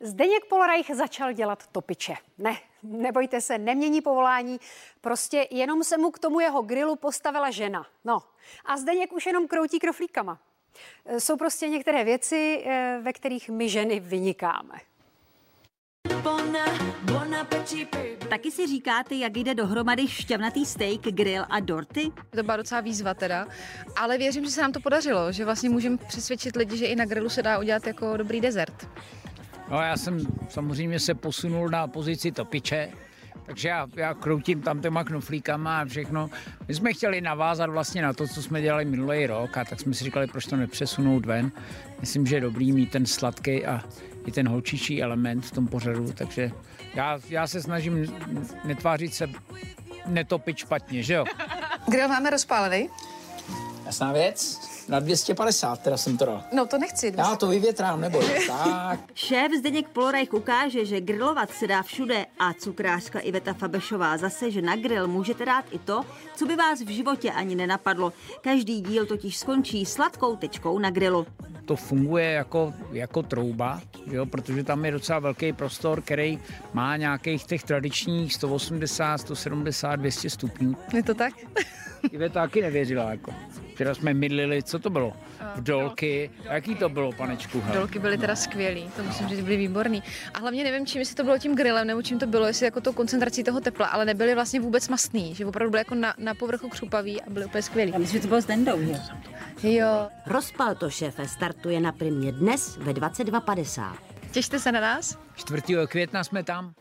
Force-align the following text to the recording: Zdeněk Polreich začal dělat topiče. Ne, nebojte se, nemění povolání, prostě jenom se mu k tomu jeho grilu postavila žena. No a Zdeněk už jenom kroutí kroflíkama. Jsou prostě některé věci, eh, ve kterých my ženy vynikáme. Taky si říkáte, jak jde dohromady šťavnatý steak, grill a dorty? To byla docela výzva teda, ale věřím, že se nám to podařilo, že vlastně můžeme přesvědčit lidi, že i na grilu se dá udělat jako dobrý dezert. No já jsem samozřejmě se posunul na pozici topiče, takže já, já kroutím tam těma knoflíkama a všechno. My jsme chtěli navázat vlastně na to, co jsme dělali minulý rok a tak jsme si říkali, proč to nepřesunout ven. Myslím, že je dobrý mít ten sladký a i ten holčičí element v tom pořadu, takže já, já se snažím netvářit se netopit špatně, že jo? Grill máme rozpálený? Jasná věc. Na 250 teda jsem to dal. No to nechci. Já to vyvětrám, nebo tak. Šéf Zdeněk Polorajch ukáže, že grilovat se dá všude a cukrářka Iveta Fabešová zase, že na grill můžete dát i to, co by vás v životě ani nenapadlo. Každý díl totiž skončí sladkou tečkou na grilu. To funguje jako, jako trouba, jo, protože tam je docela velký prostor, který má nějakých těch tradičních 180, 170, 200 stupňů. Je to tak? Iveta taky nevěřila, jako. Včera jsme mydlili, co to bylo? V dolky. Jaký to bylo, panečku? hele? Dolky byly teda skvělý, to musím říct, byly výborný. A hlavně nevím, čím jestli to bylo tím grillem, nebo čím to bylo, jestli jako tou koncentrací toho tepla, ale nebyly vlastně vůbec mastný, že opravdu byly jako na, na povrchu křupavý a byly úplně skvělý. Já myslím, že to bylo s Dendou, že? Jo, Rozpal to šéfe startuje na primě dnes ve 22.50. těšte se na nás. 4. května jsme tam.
Zdeněk 0.00 0.44
Polreich 0.44 0.90
začal 0.94 1.32
dělat 1.32 1.66
topiče. 1.66 2.14
Ne, 2.38 2.56
nebojte 2.82 3.40
se, 3.40 3.58
nemění 3.58 4.00
povolání, 4.00 4.60
prostě 5.00 5.48
jenom 5.50 5.84
se 5.84 5.98
mu 5.98 6.10
k 6.10 6.18
tomu 6.18 6.40
jeho 6.40 6.62
grilu 6.62 6.96
postavila 6.96 7.50
žena. 7.50 7.86
No 8.04 8.18
a 8.64 8.76
Zdeněk 8.76 9.12
už 9.12 9.26
jenom 9.26 9.48
kroutí 9.48 9.78
kroflíkama. 9.78 10.38
Jsou 11.18 11.36
prostě 11.36 11.68
některé 11.68 12.04
věci, 12.04 12.62
eh, 12.66 12.98
ve 13.02 13.12
kterých 13.12 13.48
my 13.48 13.68
ženy 13.68 14.00
vynikáme. 14.00 14.74
Taky 18.28 18.50
si 18.50 18.66
říkáte, 18.66 19.14
jak 19.14 19.36
jde 19.36 19.54
dohromady 19.54 20.08
šťavnatý 20.08 20.66
steak, 20.66 21.00
grill 21.00 21.44
a 21.50 21.60
dorty? 21.60 22.12
To 22.30 22.42
byla 22.42 22.56
docela 22.56 22.80
výzva 22.80 23.14
teda, 23.14 23.46
ale 23.96 24.18
věřím, 24.18 24.44
že 24.44 24.50
se 24.50 24.62
nám 24.62 24.72
to 24.72 24.80
podařilo, 24.80 25.32
že 25.32 25.44
vlastně 25.44 25.70
můžeme 25.70 25.96
přesvědčit 25.96 26.56
lidi, 26.56 26.76
že 26.76 26.86
i 26.86 26.96
na 26.96 27.04
grilu 27.04 27.28
se 27.28 27.42
dá 27.42 27.58
udělat 27.58 27.86
jako 27.86 28.16
dobrý 28.16 28.40
dezert. 28.40 28.88
No 29.70 29.80
já 29.80 29.96
jsem 29.96 30.20
samozřejmě 30.48 31.00
se 31.00 31.14
posunul 31.14 31.68
na 31.68 31.86
pozici 31.86 32.32
topiče, 32.32 32.88
takže 33.46 33.68
já, 33.68 33.86
já 33.96 34.14
kroutím 34.14 34.62
tam 34.62 34.80
těma 34.80 35.04
knoflíkama 35.04 35.80
a 35.80 35.84
všechno. 35.84 36.30
My 36.68 36.74
jsme 36.74 36.92
chtěli 36.92 37.20
navázat 37.20 37.70
vlastně 37.70 38.02
na 38.02 38.12
to, 38.12 38.28
co 38.28 38.42
jsme 38.42 38.62
dělali 38.62 38.84
minulý 38.84 39.26
rok 39.26 39.56
a 39.56 39.64
tak 39.64 39.80
jsme 39.80 39.94
si 39.94 40.04
říkali, 40.04 40.26
proč 40.26 40.46
to 40.46 40.56
nepřesunout 40.56 41.26
ven. 41.26 41.52
Myslím, 42.00 42.26
že 42.26 42.36
je 42.36 42.40
dobrý 42.40 42.72
mít 42.72 42.90
ten 42.90 43.06
sladký 43.06 43.66
a 43.66 43.84
i 44.26 44.32
ten 44.32 44.48
holčičí 44.48 45.02
element 45.02 45.46
v 45.46 45.50
tom 45.50 45.66
pořadu, 45.66 46.12
takže 46.12 46.50
já, 46.94 47.20
já 47.28 47.46
se 47.46 47.62
snažím 47.62 48.06
netvářit 48.64 49.14
se 49.14 49.30
netopit 50.06 50.56
špatně, 50.56 51.02
že 51.02 51.14
jo? 51.14 51.24
Grill 51.90 52.08
máme 52.08 52.30
rozpálený? 52.30 52.88
Jasná 53.86 54.12
věc. 54.12 54.65
Na 54.88 55.00
250 55.00 55.80
teda 55.80 55.96
jsem 55.96 56.16
to 56.18 56.24
dal. 56.24 56.42
No 56.52 56.66
to 56.66 56.78
nechci. 56.78 57.12
Já 57.16 57.36
to 57.36 57.46
vyvětrám, 57.48 58.00
nebo 58.00 58.20
tak. 58.46 59.00
Šéf 59.14 59.52
Zdeněk 59.58 59.88
Polorajch 59.88 60.32
ukáže, 60.34 60.84
že 60.84 61.00
grilovat 61.00 61.50
se 61.50 61.66
dá 61.66 61.82
všude 61.82 62.26
a 62.38 62.52
cukrářka 62.54 63.18
Iveta 63.18 63.54
Fabešová 63.54 64.16
zase, 64.16 64.50
že 64.50 64.62
na 64.62 64.76
grill 64.76 65.08
můžete 65.08 65.44
dát 65.44 65.64
i 65.70 65.78
to, 65.78 66.02
co 66.36 66.46
by 66.46 66.56
vás 66.56 66.80
v 66.80 66.88
životě 66.88 67.30
ani 67.30 67.54
nenapadlo. 67.54 68.12
Každý 68.40 68.80
díl 68.80 69.06
totiž 69.06 69.36
skončí 69.36 69.86
sladkou 69.86 70.36
tečkou 70.36 70.78
na 70.78 70.90
grilu. 70.90 71.26
To 71.64 71.76
funguje 71.76 72.30
jako, 72.30 72.74
jako 72.92 73.22
trouba, 73.22 73.80
jo, 74.06 74.26
protože 74.26 74.64
tam 74.64 74.84
je 74.84 74.90
docela 74.90 75.18
velký 75.18 75.52
prostor, 75.52 76.00
který 76.02 76.38
má 76.72 76.96
nějakých 76.96 77.44
těch 77.44 77.62
tradičních 77.62 78.34
180, 78.34 79.18
170, 79.18 79.96
200 79.96 80.30
stupňů. 80.30 80.76
Je 80.94 81.02
to 81.02 81.14
tak? 81.14 81.34
Iveta 82.12 82.40
taky 82.40 82.62
nevěřila, 82.62 83.10
jako. 83.10 83.34
Včera 83.76 83.94
jsme 83.94 84.14
mydlili, 84.14 84.62
co 84.62 84.78
to 84.78 84.90
bylo? 84.90 85.12
V 85.54 85.62
dolky. 85.62 86.30
Jaký 86.44 86.74
to 86.74 86.88
bylo, 86.88 87.12
panečku? 87.12 87.60
hele? 87.60 87.76
Dolky 87.78 87.98
byly 87.98 88.18
teda 88.18 88.36
skvělý, 88.36 88.90
to 88.96 89.02
musím 89.02 89.28
říct, 89.28 89.40
byly 89.40 89.56
výborný. 89.56 90.02
A 90.34 90.38
hlavně 90.38 90.64
nevím, 90.64 90.86
čím 90.86 90.98
jestli 90.98 91.14
to 91.14 91.24
bylo 91.24 91.38
tím 91.38 91.56
grillem, 91.56 91.86
nebo 91.86 92.02
čím 92.02 92.18
to 92.18 92.26
bylo, 92.26 92.46
jestli 92.46 92.64
jako 92.64 92.80
tou 92.80 92.92
koncentrací 92.92 93.44
toho 93.44 93.60
tepla, 93.60 93.86
ale 93.86 94.04
nebyly 94.04 94.34
vlastně 94.34 94.60
vůbec 94.60 94.88
mastný, 94.88 95.34
že 95.34 95.46
opravdu 95.46 95.70
byly 95.70 95.80
jako 95.80 95.94
na, 95.94 96.14
na 96.18 96.34
povrchu 96.34 96.68
křupavý 96.68 97.22
a 97.22 97.30
byly 97.30 97.44
úplně 97.46 97.62
skvělý. 97.62 97.92
Já 97.92 97.98
myslím, 97.98 98.18
že 98.18 98.22
to 98.22 98.28
bylo 98.28 98.40
s 98.40 98.46
Dendou, 98.46 98.78
že? 98.82 98.98
Jo, 99.68 100.08
Rozpal 100.26 100.74
to 100.74 100.90
šéfe 100.90 101.28
startuje 101.28 101.80
na 101.80 101.92
primě 101.92 102.32
dnes 102.32 102.76
ve 102.76 102.92
22.50. 102.92 103.92
těšte 104.32 104.58
se 104.58 104.72
na 104.72 104.80
nás. 104.80 105.18
4. 105.34 105.62
května 105.86 106.24
jsme 106.24 106.42
tam. 106.42 106.72